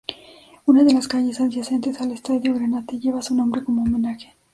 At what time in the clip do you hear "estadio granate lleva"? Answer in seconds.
2.11-3.21